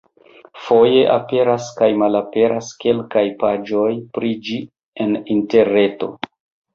Foje 0.67 1.01
aperas 1.15 1.67
kaj 1.81 1.89
malaperas 2.03 2.69
kelkaj 2.83 3.23
paĝoj 3.43 3.91
pri 4.15 4.31
ĝi 4.49 4.57
en 5.05 5.13
interreto. 5.37 6.11